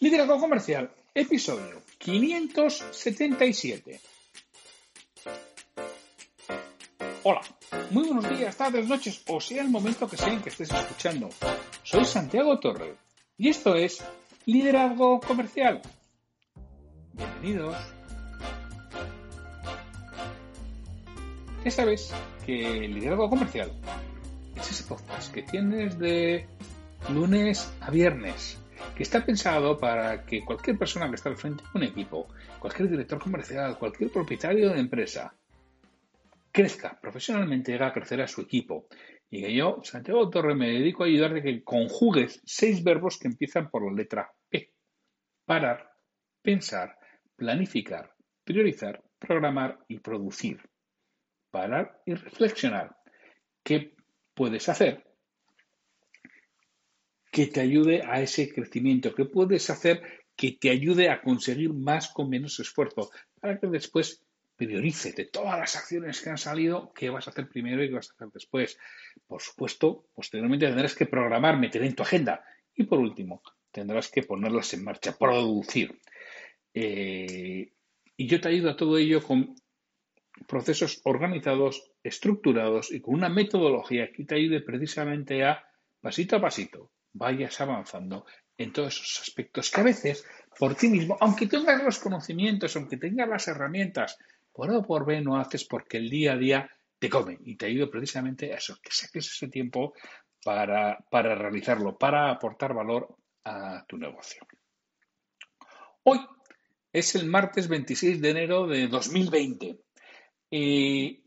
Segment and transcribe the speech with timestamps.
[0.00, 4.00] Liderazgo Comercial, episodio 577.
[7.24, 7.40] Hola,
[7.90, 11.30] muy buenos días, tardes, noches, o sea el momento que sea en que estés escuchando.
[11.82, 12.94] Soy Santiago Torre
[13.36, 14.04] y esto es
[14.46, 15.82] Liderazgo Comercial.
[17.14, 17.76] Bienvenidos.
[21.64, 22.14] Ya sabes
[22.46, 23.72] que Liderazgo Comercial
[24.54, 26.46] es ese podcast que tienes de
[27.08, 28.58] lunes a viernes
[28.98, 32.26] que está pensado para que cualquier persona que está al frente de un equipo,
[32.58, 35.32] cualquier director comercial, cualquier propietario de empresa,
[36.50, 38.88] crezca profesionalmente haga crecer a su equipo.
[39.30, 43.28] Y que yo, Santiago Torre, me dedico a ayudarte a que conjugues seis verbos que
[43.28, 44.74] empiezan por la letra P.
[45.44, 45.92] Parar,
[46.42, 46.98] pensar,
[47.36, 50.60] planificar, priorizar, programar y producir.
[51.52, 52.96] Parar y reflexionar.
[53.62, 53.94] ¿Qué
[54.34, 55.07] puedes hacer
[57.30, 60.02] que te ayude a ese crecimiento, que puedes hacer
[60.36, 63.10] que te ayude a conseguir más con menos esfuerzo,
[63.40, 64.22] para que después
[64.54, 67.94] priorice de todas las acciones que han salido, qué vas a hacer primero y qué
[67.94, 68.78] vas a hacer después.
[69.26, 72.44] Por supuesto, posteriormente tendrás que programar, meter en tu agenda.
[72.74, 76.00] Y por último, tendrás que ponerlas en marcha, producir.
[76.74, 77.72] Eh,
[78.16, 79.54] y yo te ayudo a todo ello con
[80.46, 85.64] procesos organizados, estructurados y con una metodología que te ayude precisamente a,
[86.00, 90.24] pasito a pasito, vayas avanzando en todos esos aspectos que a veces
[90.58, 94.18] por ti mismo, aunque tengas los conocimientos, aunque tengas las herramientas,
[94.52, 97.38] por A o por B no haces porque el día a día te come.
[97.44, 99.94] Y te ayuda precisamente a eso, que saques ese tiempo
[100.44, 104.42] para, para realizarlo, para aportar valor a tu negocio.
[106.02, 106.18] Hoy
[106.92, 109.78] es el martes 26 de enero de 2020
[110.50, 111.22] y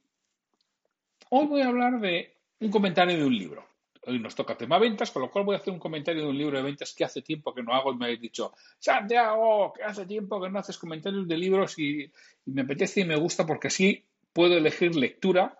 [1.30, 3.71] hoy voy a hablar de un comentario de un libro
[4.06, 6.38] hoy nos toca tema ventas, con lo cual voy a hacer un comentario de un
[6.38, 9.84] libro de ventas que hace tiempo que no hago y me habéis dicho, Santiago, que
[9.84, 12.12] hace tiempo que no haces comentarios de libros y,
[12.46, 15.58] me apetece y me gusta porque así puedo elegir lectura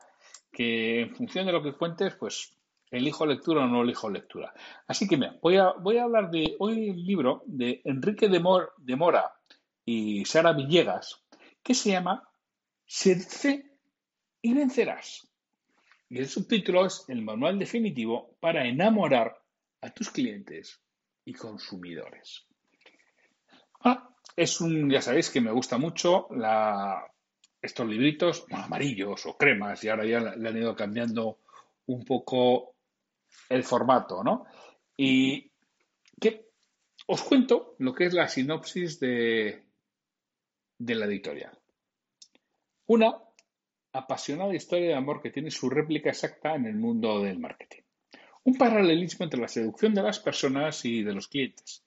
[0.52, 2.58] que en función de lo que cuentes, pues
[2.90, 4.54] elijo lectura o no elijo lectura.
[4.88, 8.42] Así que mira, voy a, voy a hablar de hoy el libro de Enrique de,
[8.78, 9.32] de Mora
[9.86, 11.24] y Sara Villegas,
[11.64, 12.28] que se llama
[12.86, 13.78] Sedce
[14.42, 15.31] y vencerás.
[16.12, 19.34] Y el subtítulo es el manual definitivo para enamorar
[19.80, 20.82] a tus clientes
[21.24, 22.46] y consumidores.
[23.80, 26.28] Ah, es un, ya sabéis que me gusta mucho
[27.62, 31.40] estos libritos amarillos o cremas y ahora ya le han ido cambiando
[31.86, 32.76] un poco
[33.48, 34.46] el formato, ¿no?
[34.98, 35.50] Y
[36.20, 36.50] que
[37.08, 39.64] os cuento lo que es la sinopsis de,
[40.78, 41.58] de la editorial.
[42.88, 43.18] Una
[43.94, 47.82] apasionada historia de amor que tiene su réplica exacta en el mundo del marketing.
[48.44, 51.84] Un paralelismo entre la seducción de las personas y de los clientes.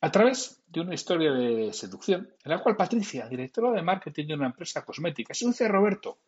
[0.00, 4.34] A través de una historia de seducción, en la cual Patricia, directora de marketing de
[4.34, 6.18] una empresa cosmética, seduce a Roberto,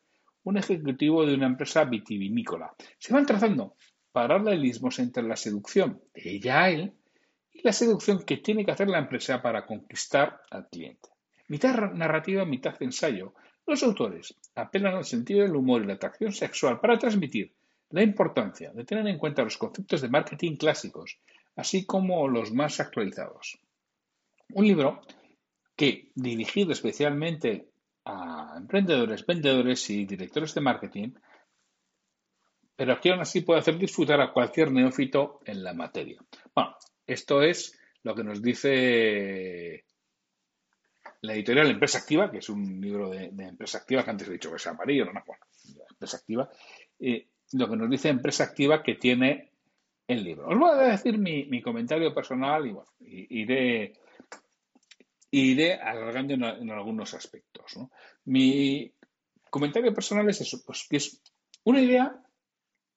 [0.45, 2.75] un ejecutivo de una empresa vitivinícola.
[2.99, 3.77] Se van trazando
[4.13, 6.95] paralelismos entre la seducción de ella a él
[7.53, 11.11] y la seducción que tiene que hacer la empresa para conquistar al cliente.
[11.49, 13.35] Mitad narrativa, mitad ensayo,
[13.67, 17.53] los autores apelan al sentido del humor y la atracción sexual para transmitir
[17.91, 21.19] la importancia de tener en cuenta los conceptos de marketing clásicos,
[21.57, 23.59] así como los más actualizados.
[24.53, 25.01] Un libro
[25.75, 27.69] que, dirigido especialmente
[28.05, 31.11] a emprendedores, vendedores y directores de marketing,
[32.77, 36.23] pero que aún así puede hacer disfrutar a cualquier neófito en la materia.
[36.55, 36.77] Bueno,
[37.07, 39.85] esto es lo que nos dice
[41.23, 44.51] la editorial Empresa Activa, que es un libro de, Empresa Activa, que antes he dicho
[44.51, 45.45] que es amarillo, no, no, bueno,
[45.91, 46.49] Empresa Activa,
[46.99, 49.53] eh, lo que nos dice Empresa Activa que tiene
[50.07, 50.49] el libro.
[50.49, 53.95] Os voy a decir mi, comentario personal y bueno, iré,
[55.31, 57.77] iré alargando en, algunos aspectos.
[58.25, 58.93] Mi
[59.51, 61.23] comentario personal es eso, pues que es
[61.65, 62.23] una idea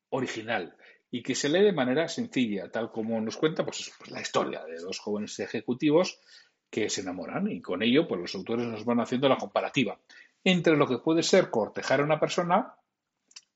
[0.09, 0.75] original
[1.12, 4.63] y que se lee de manera sencilla, tal como nos cuenta pues, pues la historia
[4.66, 6.19] de dos jóvenes ejecutivos
[6.69, 9.99] que se enamoran y con ello pues los autores nos van haciendo la comparativa
[10.43, 12.75] entre lo que puede ser cortejar a una persona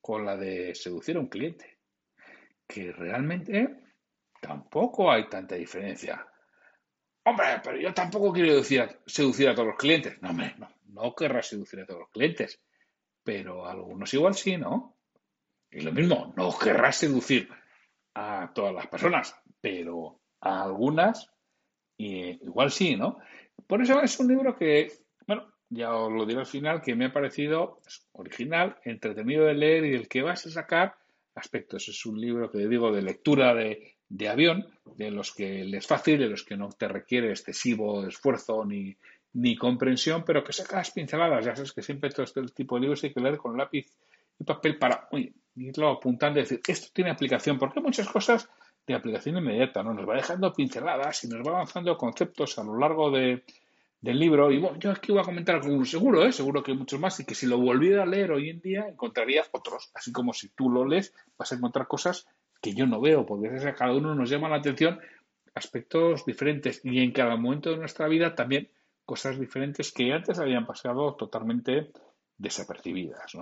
[0.00, 1.78] con la de seducir a un cliente,
[2.66, 3.84] que realmente
[4.40, 6.26] tampoco hay tanta diferencia.
[7.24, 10.20] Hombre, pero yo tampoco quiero seducir a todos los clientes.
[10.20, 12.60] No, hombre, no, no querrás seducir a todos los clientes,
[13.22, 14.94] pero a algunos igual sí, ¿no?
[15.70, 17.48] Y lo mismo, no querrás seducir
[18.14, 21.33] a todas las personas, pero a algunas
[21.96, 23.18] y igual sí, ¿no?
[23.66, 24.92] Por eso es un libro que,
[25.26, 27.80] bueno, ya os lo diré al final, que me ha parecido
[28.12, 30.96] original, entretenido de leer y del que vas a sacar
[31.34, 31.88] aspectos.
[31.88, 36.18] Es un libro que digo de lectura de, de avión, de los que les fácil,
[36.18, 38.96] de los que no te requiere excesivo esfuerzo ni,
[39.34, 41.44] ni comprensión, pero que saca las pinceladas.
[41.44, 43.86] Ya sabes que siempre todo este tipo de libros hay que leer con lápiz
[44.38, 45.08] y papel para
[45.56, 48.48] irlo apuntando y decir, esto tiene aplicación, porque muchas cosas
[48.86, 49.94] de aplicación inmediata, ¿no?
[49.94, 53.44] Nos va dejando pinceladas y nos va avanzando conceptos a lo largo de,
[54.00, 54.50] del libro.
[54.52, 56.32] Y bueno, yo aquí voy a comentar algunos, seguro, ¿eh?
[56.32, 58.86] seguro que hay muchos más, y que si lo volviera a leer hoy en día
[58.86, 59.90] encontrarías otros.
[59.94, 62.26] Así como si tú lo lees, vas a encontrar cosas
[62.60, 65.00] que yo no veo, porque a cada uno nos llama la atención
[65.54, 68.68] aspectos diferentes y en cada momento de nuestra vida también
[69.04, 71.92] cosas diferentes que antes habían pasado totalmente
[72.36, 73.32] desapercibidas.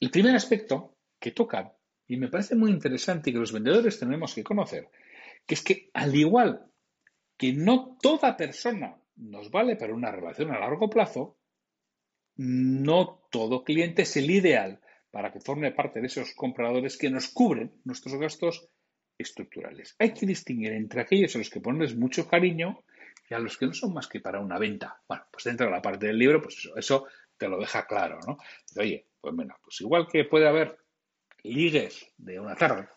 [0.00, 1.72] El primer aspecto que toca,
[2.12, 4.90] y me parece muy interesante que los vendedores tenemos que conocer,
[5.46, 6.66] que es que al igual
[7.38, 11.38] que no toda persona nos vale para una relación a largo plazo,
[12.36, 14.78] no todo cliente es el ideal
[15.10, 18.68] para que forme parte de esos compradores que nos cubren nuestros gastos
[19.16, 19.96] estructurales.
[19.98, 22.84] Hay que distinguir entre aquellos a los que pones mucho cariño
[23.30, 25.00] y a los que no son más que para una venta.
[25.08, 27.06] Bueno, pues dentro de la parte del libro, pues eso, eso
[27.38, 28.36] te lo deja claro, ¿no?
[28.76, 30.81] Oye, pues bueno, pues igual que puede haber
[31.42, 32.88] ligues de una tarde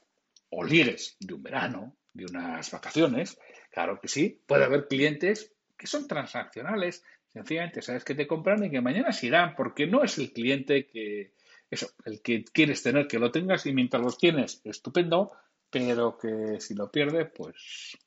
[0.50, 3.38] o ligues de un verano, de unas vacaciones,
[3.71, 8.71] claro que sí, puede haber clientes que son transaccionales, sencillamente sabes que te compran y
[8.71, 11.33] que mañana se irán, porque no es el cliente que,
[11.69, 15.33] eso, el que quieres tener, que lo tengas y mientras lo tienes, estupendo,
[15.69, 17.97] pero que si lo pierdes, pues,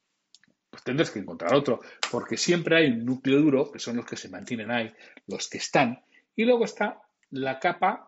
[0.70, 1.80] pues tendrás que encontrar otro,
[2.10, 4.90] porque siempre hay un núcleo duro, que son los que se mantienen ahí,
[5.26, 6.02] los que están,
[6.34, 8.07] y luego está la capa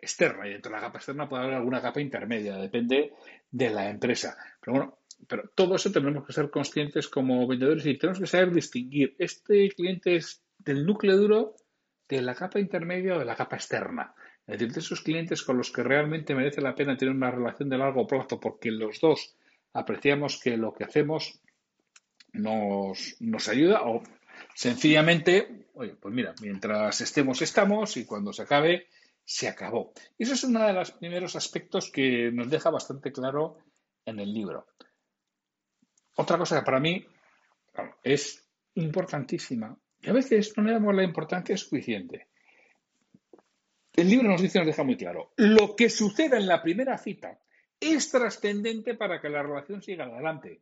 [0.00, 3.12] externa, y dentro de la capa externa puede haber alguna capa intermedia, depende
[3.50, 4.36] de la empresa.
[4.60, 8.52] Pero bueno, pero todo eso tenemos que ser conscientes como vendedores y tenemos que saber
[8.52, 9.14] distinguir.
[9.18, 11.54] Este cliente es del núcleo duro
[12.08, 14.14] de la capa intermedia o de la capa externa.
[14.46, 17.68] Es decir, de esos clientes con los que realmente merece la pena tener una relación
[17.68, 19.36] de largo plazo porque los dos
[19.72, 21.40] apreciamos que lo que hacemos
[22.32, 24.02] nos, nos ayuda o
[24.54, 28.88] sencillamente, oye, pues mira, mientras estemos, estamos y cuando se acabe,
[29.30, 29.92] se acabó.
[30.18, 33.58] Y eso es uno de los primeros aspectos que nos deja bastante claro
[34.04, 34.66] en el libro.
[36.16, 37.06] Otra cosa que para mí
[38.02, 38.44] es
[38.74, 42.26] importantísima y a veces no le damos la importancia suficiente.
[43.94, 47.38] El libro nos dice, nos deja muy claro, lo que suceda en la primera cita
[47.78, 50.60] es trascendente para que la relación siga adelante.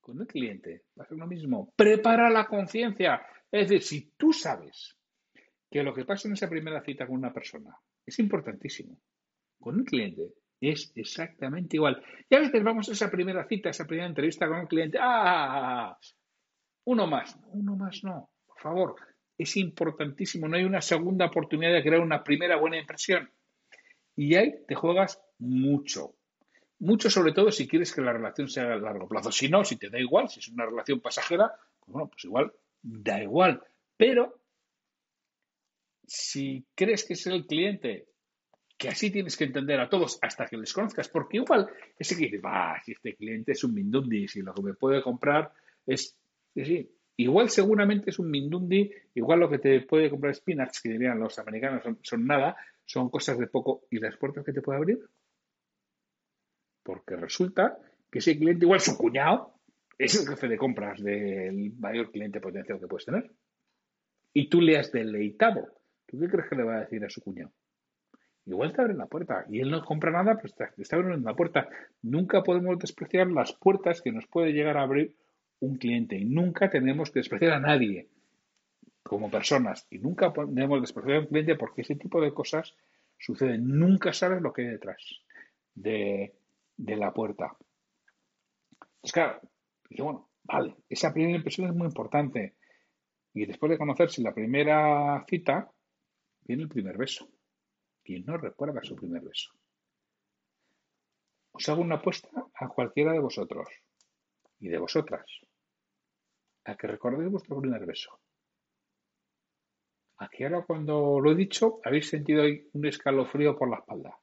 [0.00, 1.74] Con el cliente va a ser lo mismo.
[1.76, 3.26] Prepara la conciencia.
[3.52, 4.96] Es decir, si tú sabes
[5.76, 8.98] que lo que pasa en esa primera cita con una persona es importantísimo,
[9.60, 12.02] con un cliente es exactamente igual.
[12.30, 14.98] Y a veces vamos a esa primera cita, esa primera entrevista con un cliente.
[14.98, 15.98] ¡Ah!
[16.84, 17.38] Uno más.
[17.48, 18.30] Uno más no.
[18.46, 18.96] Por favor.
[19.36, 20.48] Es importantísimo.
[20.48, 23.30] No hay una segunda oportunidad de crear una primera buena impresión.
[24.14, 26.14] Y ahí te juegas mucho.
[26.78, 29.30] Mucho sobre todo si quieres que la relación sea a largo plazo.
[29.30, 32.52] Si no, si te da igual, si es una relación pasajera, pues bueno, pues igual
[32.80, 33.62] da igual.
[33.98, 34.40] Pero
[36.06, 38.06] si crees que es el cliente
[38.78, 41.68] que así tienes que entender a todos hasta que les conozcas, porque igual
[41.98, 45.50] ese que va, si este cliente es un Mindundi, si lo que me puede comprar
[45.86, 46.16] es,
[46.54, 51.18] sí, igual seguramente es un Mindundi, igual lo que te puede comprar spinach, que dirían
[51.18, 54.98] los americanos, son, nada, son cosas de poco, ¿y las puertas que te puede abrir?
[56.82, 57.78] Porque resulta
[58.10, 59.54] que ese cliente, igual su cuñado,
[59.98, 63.30] es el jefe de compras del mayor cliente potencial que puedes tener.
[64.34, 65.75] Y tú le has deleitado.
[66.06, 67.52] ¿Tú qué crees que le va a decir a su cuñado?
[68.46, 71.36] igual te abren la puerta y él no compra nada, pues te, está abriendo la
[71.36, 71.68] puerta.
[72.02, 75.16] Nunca podemos despreciar las puertas que nos puede llegar a abrir
[75.60, 78.08] un cliente y nunca tenemos que despreciar a nadie
[79.02, 82.74] como personas y nunca podemos despreciar a un cliente porque ese tipo de cosas
[83.18, 83.66] suceden.
[83.66, 85.02] Nunca sabes lo que hay detrás
[85.74, 86.34] de,
[86.76, 87.56] la puerta.
[88.80, 89.40] Entonces, claro,
[89.98, 92.54] bueno, vale, esa primera impresión es muy importante.
[93.34, 95.70] Y después de conocerse la primera cita,
[96.46, 97.28] viene el primer beso.
[98.02, 99.52] ¿Quién no recuerda su primer beso?
[101.52, 103.68] Os hago una apuesta a cualquiera de vosotros
[104.60, 105.26] y de vosotras
[106.64, 108.20] a que recordéis vuestro primer beso.
[110.18, 114.18] Aquí ahora cuando lo he dicho habéis sentido un escalofrío por la espalda,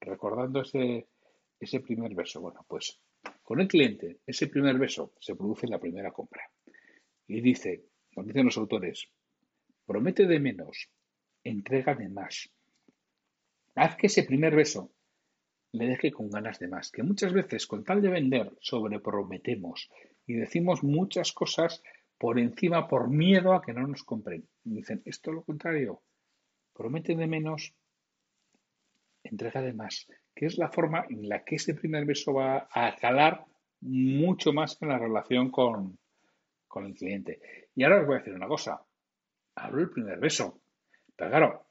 [0.00, 1.08] recordando ese,
[1.58, 2.40] ese primer beso.
[2.40, 3.00] Bueno, pues
[3.42, 6.50] con el cliente, ese primer beso se produce en la primera compra.
[7.26, 9.08] Y dice, como dicen los autores,
[9.84, 10.88] promete de menos,
[11.48, 12.50] entrega de más.
[13.74, 14.90] Haz que ese primer beso
[15.72, 19.90] le deje con ganas de más, que muchas veces con tal de vender sobreprometemos
[20.26, 21.82] y decimos muchas cosas
[22.18, 24.48] por encima por miedo a que no nos compren.
[24.64, 26.02] Y dicen, esto es lo contrario,
[26.72, 27.74] promete de menos,
[29.22, 32.96] entrega de más, que es la forma en la que ese primer beso va a
[32.96, 33.44] calar
[33.80, 35.98] mucho más en la relación con,
[36.66, 37.40] con el cliente.
[37.74, 38.82] Y ahora os voy a decir una cosa.
[39.54, 40.60] Hablo del primer beso.
[41.16, 41.66] Pero claro,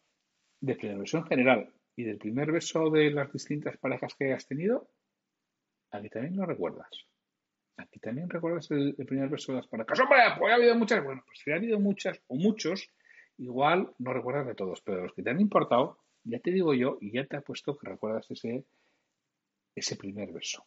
[0.73, 4.89] primer beso en general y del primer beso de las distintas parejas que has tenido,
[5.91, 6.89] aquí también lo recuerdas.
[7.77, 9.99] Aquí también recuerdas el, primer beso de las parejas.
[9.99, 10.17] ¡Hombre!
[10.39, 11.03] Pues ha habido muchas.
[11.03, 12.89] Bueno, pues si ha habido muchas o muchos,
[13.37, 16.97] igual no recuerdas de todos, pero los que te han importado, ya te digo yo
[17.01, 18.65] y ya te he puesto que recuerdas ese,
[19.75, 20.65] ese primer beso.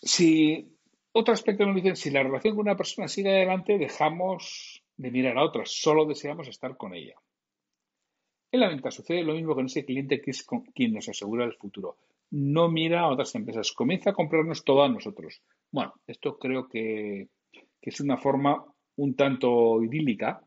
[0.00, 0.76] Si
[1.12, 5.38] otro aspecto nos dicen, si la relación con una persona sigue adelante, dejamos de mirar
[5.38, 7.14] a otras, solo deseamos estar con ella.
[8.50, 11.54] En la venta sucede lo mismo con ese cliente que es quien nos asegura el
[11.54, 11.96] futuro.
[12.30, 15.40] No mira a otras empresas, comienza a comprarnos todo a nosotros.
[15.70, 17.28] Bueno, esto creo que,
[17.80, 18.64] es una forma
[18.96, 20.42] un tanto idílica.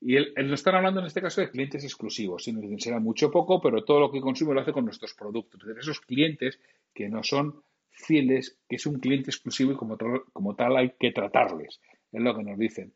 [0.00, 2.44] Y él, nos están hablando en este caso de clientes exclusivos.
[2.44, 5.14] Si nos dicen será mucho poco, pero todo lo que consume lo hace con nuestros
[5.14, 5.60] productos.
[5.78, 6.60] esos clientes
[6.92, 7.62] que no son
[7.94, 9.96] fieles, que es un cliente exclusivo y como,
[10.32, 11.80] como tal hay que tratarles.
[12.12, 12.92] Es lo que nos dicen.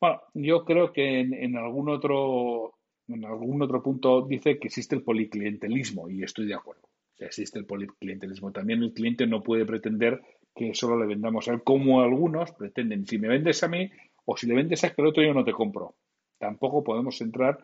[0.00, 2.74] Bueno, yo creo que en, algún otro
[3.08, 6.88] en algún otro punto dice que existe el policlientelismo y estoy de acuerdo.
[7.18, 8.52] existe el policlientelismo.
[8.52, 10.22] También el cliente no puede pretender
[10.54, 13.06] que solo le vendamos a él como algunos pretenden.
[13.06, 13.90] Si me vendes a mí
[14.24, 15.94] o si le vendes a aquel otro yo no te compro.
[16.38, 17.62] Tampoco podemos entrar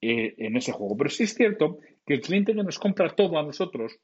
[0.00, 0.96] eh, en ese juego.
[0.96, 3.98] Pero sí es cierto que el cliente que nos compra todo a nosotros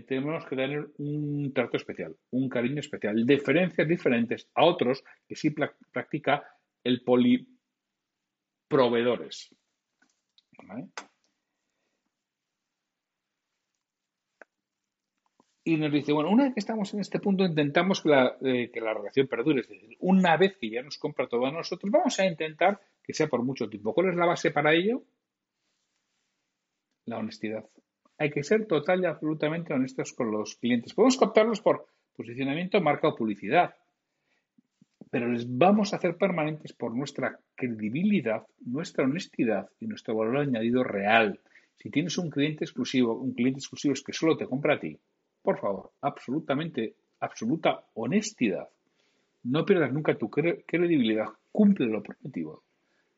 [0.00, 5.50] tenemos que tener un trato especial, un cariño especial, diferencias diferentes a otros que sí
[5.50, 6.42] practica
[6.82, 9.54] el poliproveedores.
[15.64, 18.70] Y nos dice, bueno, una vez que estamos en este punto, intentamos que la, eh,
[18.72, 19.60] que la relación perdure.
[19.60, 23.14] Es decir, una vez que ya nos compra todo a nosotros, vamos a intentar que
[23.14, 23.94] sea por mucho tiempo.
[23.94, 25.04] ¿Cuál es la base para ello?
[27.06, 27.64] La honestidad.
[28.22, 30.94] Hay que ser total y absolutamente honestos con los clientes.
[30.94, 33.74] Podemos captarlos por posicionamiento, marca o publicidad,
[35.10, 40.84] pero les vamos a hacer permanentes por nuestra credibilidad, nuestra honestidad y nuestro valor añadido
[40.84, 41.40] real.
[41.74, 44.96] Si tienes un cliente exclusivo, un cliente exclusivo es que solo te compra a ti,
[45.42, 48.68] por favor, absolutamente, absoluta honestidad.
[49.42, 52.62] No pierdas nunca tu credibilidad, cumple lo prometido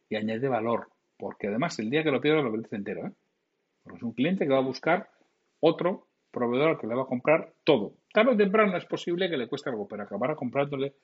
[0.08, 3.08] y añade valor, porque además el día que lo pierdas lo vendes entero.
[3.08, 3.12] ¿eh?
[3.92, 5.10] Es un cliente que va a buscar
[5.60, 7.96] otro proveedor que le va a comprar todo.
[8.12, 10.94] Tarde o temprano es posible que le cueste algo, pero acabará comprándole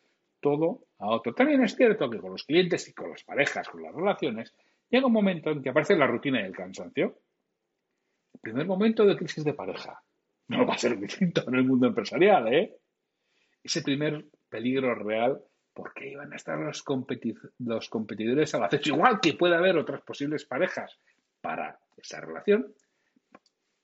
[0.40, 1.34] todo a otro.
[1.34, 4.54] También es cierto que con los clientes y con las parejas, con las relaciones,
[4.88, 7.18] llega un momento en que aparece la rutina y el cansancio.
[8.34, 10.02] El primer momento de crisis de pareja.
[10.48, 12.76] No va a ser distinto en el mundo empresarial, ¿eh?
[13.62, 15.40] Ese primer peligro real,
[15.74, 16.82] porque iban a estar los,
[17.58, 20.98] los competidores al acecho, igual que puede haber otras posibles parejas
[21.40, 22.72] para esa relación,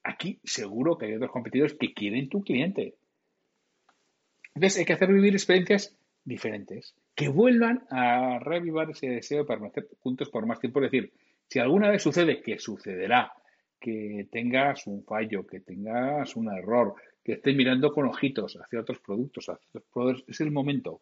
[0.03, 2.95] aquí seguro que hay otros competidores que quieren tu cliente.
[4.55, 9.89] Entonces hay que hacer vivir experiencias diferentes que vuelvan a revivar ese deseo de permanecer
[10.01, 10.81] juntos por más tiempo.
[10.81, 11.13] Es decir,
[11.49, 13.33] si alguna vez sucede, que sucederá,
[13.81, 18.99] que tengas un fallo, que tengas un error, que estés mirando con ojitos hacia otros
[19.01, 21.01] productos, hacia otros proveedores, es el momento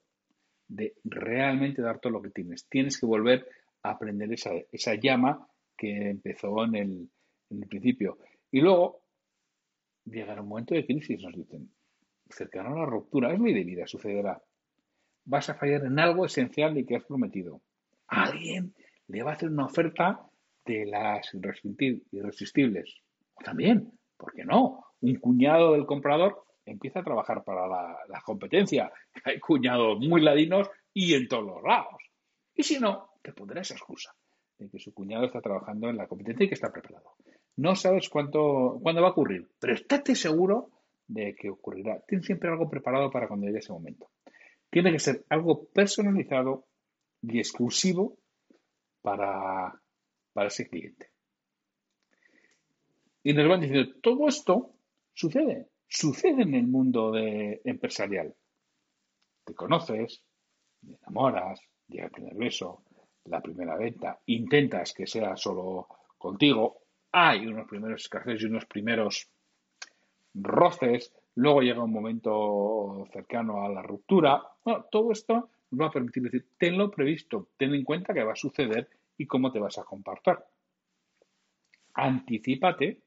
[0.69, 2.67] de realmente dar todo lo que tienes.
[2.69, 3.47] Tienes que volver
[3.83, 5.47] a aprender esa, esa llama
[5.77, 7.11] que empezó en el,
[7.51, 8.19] en el principio.
[8.51, 9.03] Y luego
[10.05, 11.71] llegará un momento de crisis, nos dicen,
[12.29, 14.43] cercano a la ruptura, es muy de vida, sucederá.
[15.25, 17.61] Vas a fallar en algo esencial de que has prometido.
[18.07, 18.75] alguien
[19.09, 20.27] le va a hacer una oferta
[20.65, 21.31] de las
[22.11, 22.95] irresistibles.
[23.35, 24.85] O también, ¿por qué no?
[25.01, 28.91] Un cuñado del comprador empieza a trabajar para la, la competencia.
[29.25, 31.97] Hay cuñados muy ladinos y en todos los lados.
[32.55, 34.15] Y si no, te pondrá esa excusa
[34.71, 37.15] que su cuñado está trabajando en la competencia y que está preparado.
[37.57, 40.71] No sabes cuánto, cuándo va a ocurrir, pero estate seguro
[41.07, 42.01] de que ocurrirá.
[42.07, 44.11] Ten siempre algo preparado para cuando llegue ese momento.
[44.71, 46.67] Tiene que ser algo personalizado
[47.23, 48.19] y exclusivo
[49.03, 49.81] para,
[50.33, 51.11] para ese cliente.
[53.23, 54.75] Y nos van diciendo, todo esto
[55.15, 58.35] sucede, sucede en el mundo empresarial.
[59.45, 60.23] Te conoces,
[60.81, 62.83] te enamoras, llega el primer beso,
[63.27, 65.89] la primera venta, intentas que sea solo
[66.19, 69.29] contigo, hay unos primeros escarceos y unos primeros
[70.35, 74.43] roces, luego llega un momento cercano a la ruptura.
[74.91, 78.37] Todo esto nos va a permitir decir, tenlo previsto, ten en cuenta que va a
[78.37, 80.47] suceder y cómo te vas a comportar.
[81.95, 83.04] Anticípate.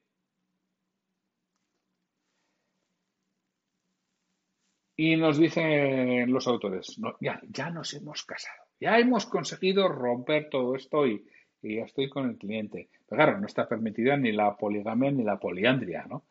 [4.97, 10.75] Y nos dicen los autores, ya, ya nos hemos casado ya hemos conseguido romper todo
[10.75, 11.25] esto y,
[11.61, 12.89] y ya estoy con el cliente.
[13.07, 16.25] Pero claro, no está permitida ni la poligamia ni la poliandria, ¿no?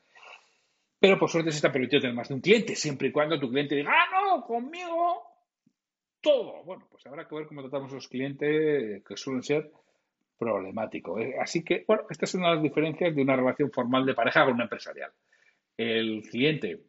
[0.99, 3.51] Pero por suerte se está permitido tener más de un cliente, siempre y cuando tu
[3.51, 5.23] cliente diga, ah, no, conmigo
[6.21, 6.65] todo.
[6.65, 9.71] Bueno, pues habrá que ver cómo tratamos a los clientes que suelen ser
[10.39, 11.21] problemáticos.
[11.21, 14.55] Eh, así que, bueno, estas son las diferencias de una relación formal de pareja con
[14.55, 15.13] una empresarial.
[15.77, 16.86] El cliente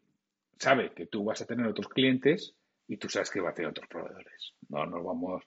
[0.60, 2.56] sabe que tú vas a tener otros clientes
[2.88, 4.54] y tú sabes que va a tener otros proveedores.
[4.70, 5.44] No nos vamos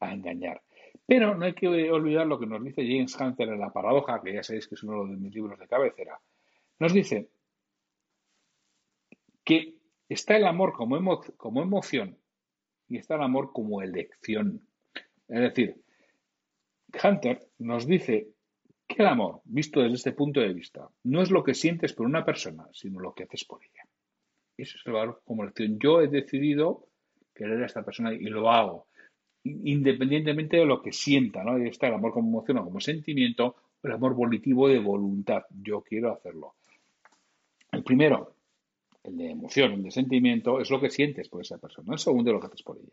[0.00, 0.62] a engañar.
[1.06, 4.34] Pero no hay que olvidar lo que nos dice James Hunter en La Paradoja, que
[4.34, 6.20] ya sabéis que es uno de mis libros de cabecera.
[6.78, 7.28] Nos dice
[9.44, 9.76] que
[10.08, 12.18] está el amor como, como emoción
[12.88, 14.66] y está el amor como elección.
[15.28, 15.82] Es decir,
[17.02, 18.28] Hunter nos dice
[18.86, 22.06] que el amor, visto desde este punto de vista, no es lo que sientes por
[22.06, 23.88] una persona, sino lo que haces por ella.
[24.56, 25.78] Eso es el valor como elección.
[25.78, 26.88] Yo he decidido
[27.34, 28.86] querer a esta persona y lo hago,
[29.42, 31.56] independientemente de lo que sienta, ¿no?
[31.58, 35.42] Está el amor como emoción o como sentimiento, el amor volitivo de voluntad.
[35.62, 36.54] Yo quiero hacerlo.
[37.72, 38.36] El primero,
[39.02, 41.92] el de emoción, el de sentimiento, es lo que sientes por esa persona.
[41.92, 42.92] El segundo, lo que haces por ella.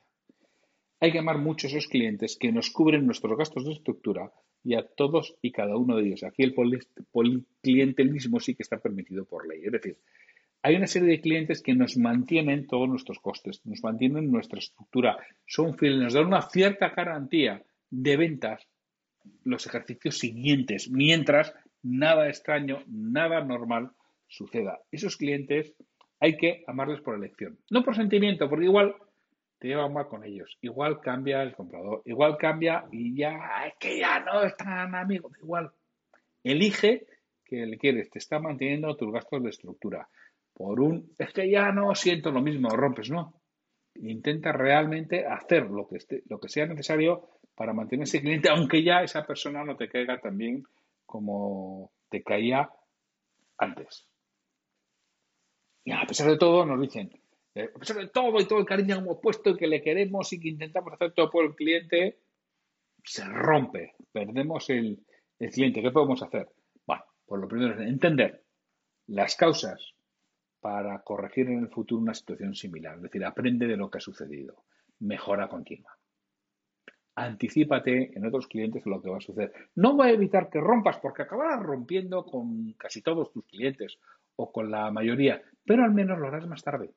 [1.00, 4.32] Hay que amar mucho a esos clientes que nos cubren nuestros gastos de estructura
[4.64, 6.24] y a todos y cada uno de ellos.
[6.24, 9.62] Aquí el policlientelismo sí que está permitido por ley.
[9.64, 9.98] Es decir,
[10.64, 15.18] hay una serie de clientes que nos mantienen todos nuestros costes, nos mantienen nuestra estructura,
[15.46, 18.68] son fieles, nos dan una cierta garantía de ventas
[19.44, 21.54] los ejercicios siguientes, mientras
[21.84, 23.92] nada extraño, nada normal
[24.28, 24.80] suceda.
[24.92, 25.74] Esos clientes
[26.20, 28.96] hay que amarles por elección, no por sentimiento, porque igual
[29.58, 34.00] te lleva mal con ellos, igual cambia el comprador, igual cambia y ya es que
[34.00, 35.72] ya no están amigos, igual.
[36.44, 37.06] Elige
[37.46, 40.08] que le quieres, te está manteniendo tus gastos de estructura.
[40.62, 43.34] Por un, es que ya no siento lo mismo, rompes, no.
[43.96, 49.02] Intenta realmente hacer lo que, lo que sea necesario para mantener ese cliente, aunque ya
[49.02, 50.64] esa persona no te caiga tan bien
[51.04, 52.70] como te caía
[53.58, 54.08] antes.
[55.84, 57.10] Y a pesar de todo, nos dicen,
[57.56, 59.82] eh, a pesar de todo y todo el cariño que hemos puesto y que le
[59.82, 62.20] queremos y que intentamos hacer todo por el cliente,
[63.04, 65.00] se rompe, perdemos el,
[65.52, 65.82] cliente.
[65.82, 66.50] ¿Qué podemos hacer?
[66.86, 68.44] Bueno, pues lo primero es entender
[69.08, 69.96] las causas
[70.62, 72.96] para corregir en el futuro una situación similar.
[72.96, 74.64] Es decir, aprende de lo que ha sucedido.
[75.00, 75.98] Mejora continua.
[77.16, 79.52] Anticípate en otros clientes lo que va a suceder.
[79.76, 83.98] No va a evitar que rompas porque acabarás rompiendo con casi todos tus clientes
[84.36, 86.92] o con la mayoría, pero al menos lo harás más tarde.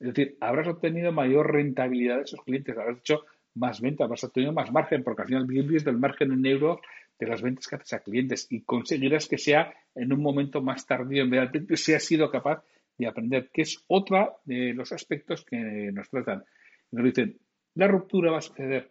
[0.00, 4.52] Es decir, habrás obtenido mayor rentabilidad de esos clientes, habrás hecho más ventas, habrás obtenido
[4.52, 6.80] más margen, porque al final vives del margen en euros
[7.18, 10.84] de las ventas que haces a clientes y conseguirás que sea en un momento más
[10.86, 12.64] tardío en vez de si has sido capaz
[12.96, 15.56] de aprender, que es otra de los aspectos que
[15.92, 16.44] nos tratan.
[16.90, 17.38] Nos dicen,
[17.74, 18.88] la ruptura va a suceder,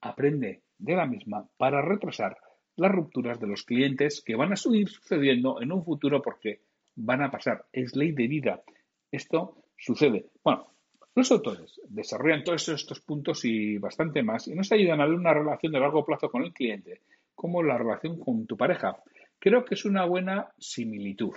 [0.00, 2.36] aprende de la misma para retrasar
[2.76, 6.60] las rupturas de los clientes que van a seguir sucediendo en un futuro porque
[6.96, 7.66] van a pasar.
[7.72, 8.62] Es ley de vida.
[9.10, 10.26] Esto sucede.
[10.42, 10.74] Bueno,
[11.14, 15.32] los autores desarrollan todos estos puntos y bastante más y nos ayudan a ver una
[15.32, 17.02] relación de largo plazo con el cliente,
[17.34, 18.96] como la relación con tu pareja.
[19.38, 21.34] Creo que es una buena similitud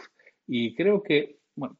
[0.48, 1.78] y creo que, bueno,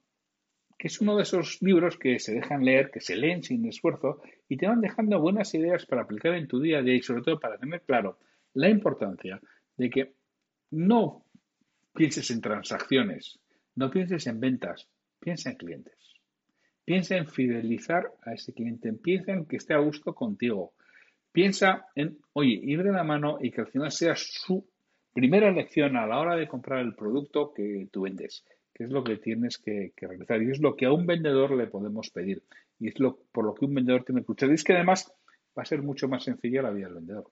[0.78, 4.22] que es uno de esos libros que se dejan leer, que se leen sin esfuerzo
[4.50, 7.24] y te van dejando buenas ideas para aplicar en tu día a día y sobre
[7.24, 8.20] todo para tener claro
[8.54, 9.40] la importancia
[9.78, 10.14] de que
[10.72, 11.26] no
[11.94, 13.40] pienses en transacciones,
[13.76, 15.96] no pienses en ventas, piensa en clientes.
[16.86, 20.74] Piensa en fidelizar a ese cliente, piensa en que esté a gusto contigo.
[21.34, 24.70] Piensa en, oye, ir de la mano y que al final sea su
[25.12, 28.46] primera elección a la hora de comprar el producto que tú vendes,
[28.78, 31.66] que es lo que tienes que, realizar y es lo que a un vendedor le
[31.66, 32.44] podemos pedir
[32.80, 34.52] y es lo por lo que un vendedor tiene que luchar.
[34.52, 35.12] Y es que además
[35.58, 37.26] va a ser mucho más sencilla la vida del vendedor.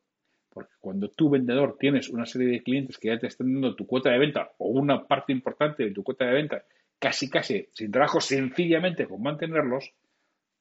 [0.49, 3.85] Porque cuando tú, vendedor, tienes una serie de clientes que ya te están dando tu
[3.85, 6.65] cuota de venta o una parte importante de tu cuota de venta,
[6.97, 9.93] casi, casi sin trabajo, sencillamente con mantenerlos,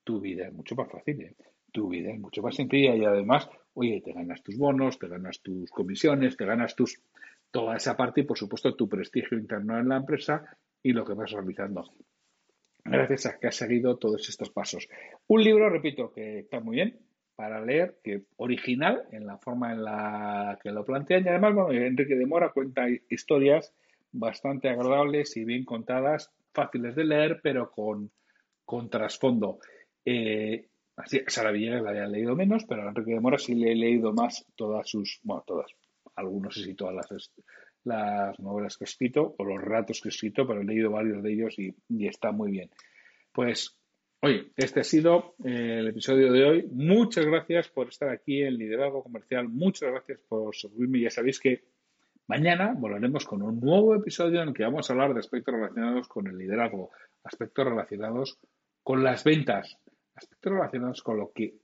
[0.03, 1.23] tu vida es mucho más fácil.
[1.23, 1.35] ¿eh?
[1.73, 5.41] Tu vida es mucho más sencilla y además, oye, te ganas tus bonos, te ganas
[5.41, 7.01] tus comisiones, te ganas tus
[7.51, 10.45] toda esa parte y, por supuesto, tu prestigio interno en la empresa
[10.85, 11.91] y lo que vas realizando.
[12.85, 14.87] Gracias a que has seguido todos estos pasos.
[15.27, 17.01] Un libro, repito, que está muy bien,
[17.35, 21.25] para leer, que original en la forma en la que lo plantean.
[21.25, 23.73] Y además, bueno, Enrique de Mora cuenta historias
[24.13, 28.11] bastante agradables y bien contadas, fáciles de leer, pero con,
[28.67, 29.59] con trasfondo.
[30.05, 33.75] Eh, así, Sara Villegas la había leído menos, pero Enrique de Mora sí le he
[33.75, 35.73] leído más todas sus, bueno, todas,
[36.15, 37.33] algunos sí todas las,
[37.85, 41.23] las novelas que he escrito o los relatos que he escrito, pero he leído varios
[41.23, 41.75] de ellos y,
[42.07, 42.71] está muy bien.
[43.33, 43.79] Pues
[44.21, 46.69] Oye, este ha sido eh, el episodio de hoy.
[46.73, 49.51] Muchas gracias por estar aquí en Liderazgo Comercial.
[49.51, 51.01] Muchas gracias por seguirme.
[51.01, 51.65] Ya sabéis que
[52.27, 56.09] mañana volveremos con un nuevo episodio en el que vamos a hablar de aspectos relacionados
[56.09, 56.91] con el liderazgo,
[57.23, 58.39] aspectos relacionados
[58.83, 59.77] con las ventas,
[60.15, 61.57] aspectos relacionados con lo que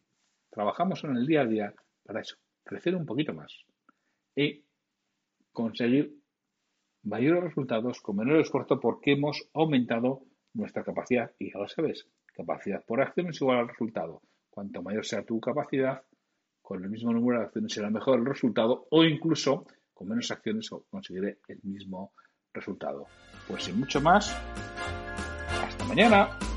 [0.51, 3.65] trabajamos en el día a día para eso, crecer un poquito más
[4.37, 4.65] y
[5.53, 6.17] conseguir
[7.03, 12.85] mayores resultados con menor esfuerzo porque hemos aumentado nuestra capacidad y ya lo sabes, Capacidad
[12.87, 14.23] por acción es igual al resultado.
[14.49, 16.03] Cuanto mayor sea tu capacidad,
[16.63, 20.71] con el mismo número de acciones será mejor el resultado o incluso con menos acciones
[20.89, 22.13] conseguiré el mismo
[22.53, 23.07] resultado.
[23.47, 24.35] Pues sin mucho más,
[25.63, 26.50] hasta mañana.